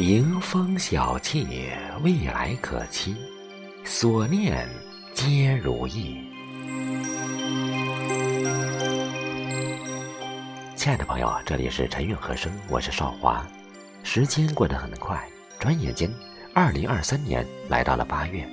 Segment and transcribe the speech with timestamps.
[0.00, 1.46] 迎风小憩，
[2.02, 3.14] 未来可期，
[3.84, 4.66] 所念
[5.12, 6.16] 皆如意。
[10.74, 13.46] 亲爱的朋友，这里是陈韵和声，我是少华。
[14.02, 15.22] 时间过得很快，
[15.58, 16.10] 转眼间，
[16.54, 18.48] 二零二三年来到了八月，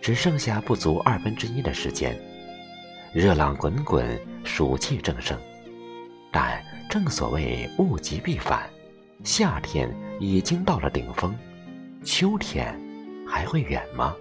[0.00, 2.16] 只剩下不足二分之一的时间。
[3.12, 5.36] 热浪滚滚，暑气正盛，
[6.30, 8.70] 但正所谓物极必反。
[9.24, 11.32] 夏天已经到了顶峰，
[12.04, 12.76] 秋天
[13.24, 14.16] 还会远吗？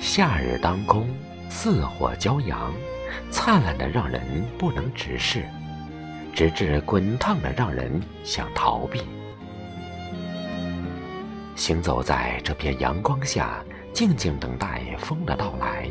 [0.00, 1.08] 夏日当空，
[1.48, 2.72] 似火骄阳，
[3.30, 4.20] 灿烂的让人
[4.58, 5.44] 不能直视，
[6.34, 9.00] 直至滚烫的让人想逃避。
[11.54, 13.64] 行走在这片阳光下。
[13.96, 15.88] 静静等待风的到来，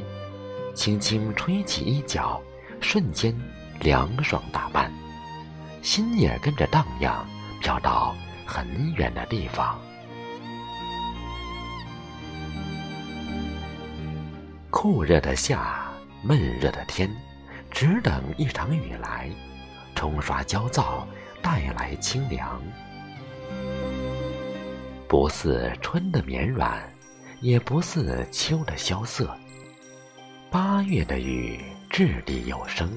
[0.76, 2.40] 轻轻吹起衣角，
[2.80, 3.36] 瞬间
[3.80, 4.94] 凉爽大半，
[5.82, 7.26] 心也跟着荡漾，
[7.60, 9.82] 飘到很远的地方。
[14.70, 15.86] 酷热的夏，
[16.22, 17.10] 闷热的天，
[17.72, 19.32] 只等一场雨来，
[19.96, 21.08] 冲刷焦躁，
[21.42, 22.62] 带来清凉。
[25.08, 26.88] 不似春的绵软。
[27.46, 29.30] 也不似秋的萧瑟。
[30.50, 32.92] 八月的雨掷地有声，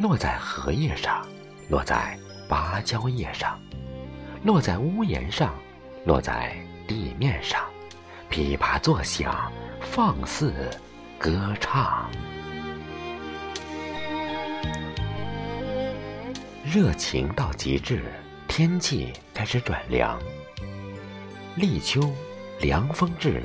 [0.00, 1.28] 落在荷叶上，
[1.68, 3.60] 落在芭蕉叶上，
[4.42, 5.54] 落在屋檐上，
[6.06, 6.56] 落在
[6.88, 7.60] 地面上，
[8.30, 10.54] 噼啪作响，放肆
[11.18, 12.10] 歌唱。
[16.64, 18.04] 热情到极致，
[18.48, 20.18] 天气开始转凉。
[21.56, 22.10] 立秋，
[22.62, 23.42] 凉风至。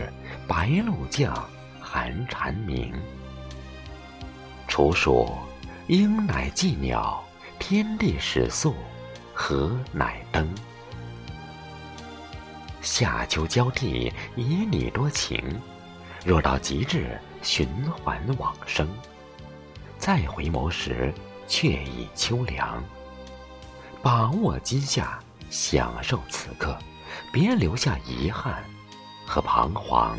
[0.47, 1.33] 白露降，
[1.81, 2.93] 寒蝉鸣。
[4.65, 5.29] 处暑，
[5.87, 7.21] 鹰乃祭鸟，
[7.59, 8.75] 天地始肃，
[9.33, 10.47] 何乃登。
[12.81, 15.59] 夏秋交替，以你多情。
[16.23, 18.87] 若到极致，循环往生。
[19.97, 21.13] 再回眸时，
[21.47, 22.81] 却已秋凉。
[24.01, 25.19] 把握今夏，
[25.49, 26.77] 享受此刻，
[27.33, 28.63] 别留下遗憾。
[29.27, 30.17] 和彷徨。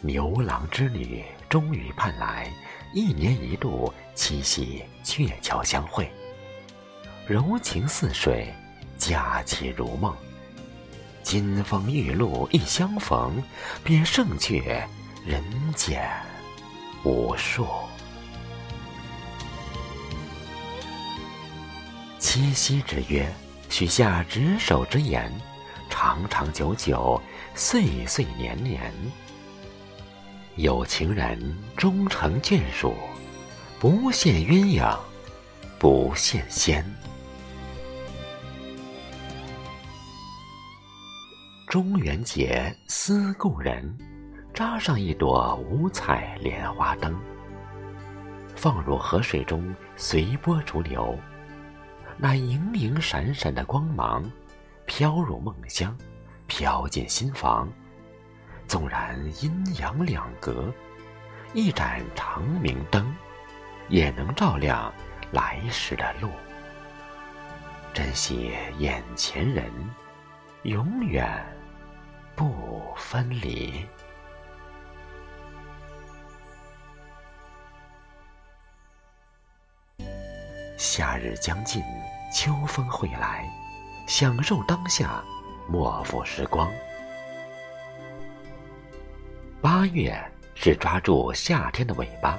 [0.00, 2.52] 牛郎织女终于盼来，
[2.92, 6.10] 一年一度七夕鹊桥相会，
[7.26, 8.52] 柔情似水，
[8.98, 10.14] 佳期如梦。
[11.22, 13.40] 金风玉露一相逢，
[13.84, 14.84] 便胜却
[15.24, 15.42] 人
[15.76, 16.10] 间
[17.04, 17.64] 无数。
[22.34, 23.30] 七夕之约，
[23.68, 25.30] 许下执手之言，
[25.90, 27.20] 长长久久，
[27.54, 28.90] 岁岁年年。
[30.56, 31.38] 有情人
[31.76, 32.94] 终成眷属，
[33.78, 34.98] 不羡鸳鸯，
[35.78, 36.82] 不羡仙。
[41.68, 43.94] 中元节思故人，
[44.54, 47.14] 扎上一朵五彩莲花灯，
[48.56, 51.14] 放入河水中，随波逐流。
[52.18, 54.30] 那盈盈闪闪的光芒，
[54.86, 55.96] 飘入梦乡，
[56.46, 57.68] 飘进心房。
[58.68, 60.72] 纵然阴阳两隔，
[61.52, 63.14] 一盏长明灯，
[63.88, 64.92] 也能照亮
[65.30, 66.30] 来时的路。
[67.92, 69.70] 珍惜眼前人，
[70.62, 71.44] 永远
[72.34, 73.84] 不分离。
[80.82, 81.80] 夏日将近，
[82.34, 83.48] 秋风会来，
[84.08, 85.22] 享受当下，
[85.68, 86.68] 莫负时光。
[89.60, 90.12] 八月
[90.56, 92.36] 是抓住夏天的尾巴，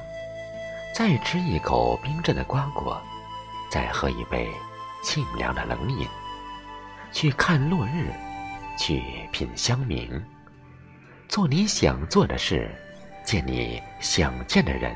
[0.93, 3.01] 再吃一口冰镇的瓜果，
[3.71, 4.51] 再喝一杯
[5.01, 6.05] 清凉的冷饮，
[7.13, 8.11] 去看落日，
[8.77, 9.01] 去
[9.31, 10.21] 品香茗，
[11.29, 12.69] 做你想做的事，
[13.23, 14.93] 见你想见的人，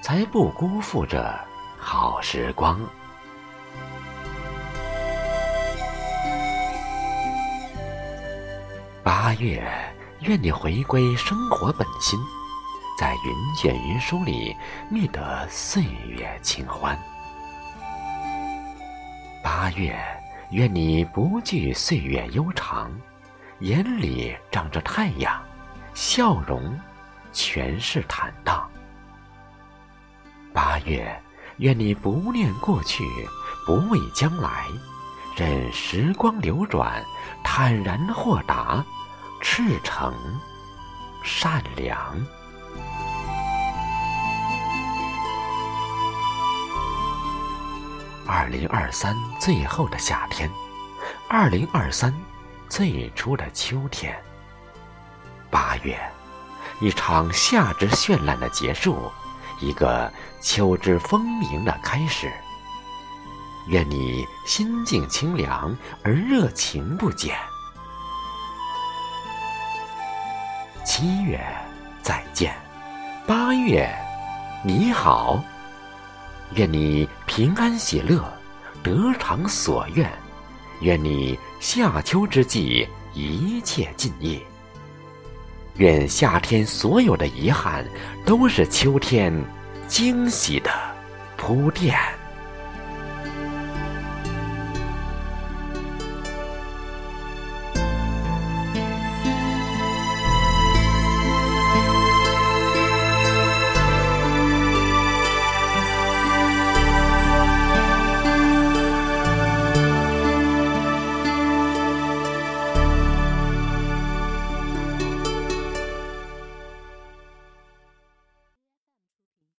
[0.00, 1.38] 才不辜负着。
[1.86, 2.80] 好时光。
[9.02, 9.62] 八月，
[10.20, 12.18] 愿你回归生活本心，
[12.98, 14.56] 在云卷云舒里
[14.90, 16.98] 觅得岁月清欢。
[19.42, 19.94] 八月，
[20.52, 22.90] 愿你不惧岁月悠长，
[23.60, 25.38] 眼里长着太阳，
[25.92, 26.80] 笑容
[27.30, 28.66] 全是坦荡。
[30.50, 31.14] 八月。
[31.58, 33.04] 愿你不念过去，
[33.64, 34.66] 不畏将来，
[35.36, 37.04] 任时光流转，
[37.44, 38.84] 坦然豁达，
[39.40, 40.12] 赤诚、
[41.22, 41.96] 善良。
[48.26, 50.50] 二零二三最后的夏天，
[51.28, 52.12] 二零二三
[52.68, 54.18] 最初的秋天。
[55.50, 55.96] 八月，
[56.80, 59.12] 一场夏之绚烂的结束，
[59.64, 62.30] 一个秋之风鸣的开始。
[63.68, 67.34] 愿你心境清凉而热情不减。
[70.84, 71.40] 七月
[72.02, 72.54] 再见，
[73.26, 73.88] 八月
[74.62, 75.42] 你好。
[76.56, 78.22] 愿你平安喜乐，
[78.82, 80.08] 得偿所愿。
[80.80, 84.42] 愿你夏秋之际一切尽意。
[85.76, 87.84] 愿夏天所有的遗憾，
[88.24, 89.32] 都是秋天
[89.88, 90.70] 惊喜的
[91.36, 91.98] 铺垫。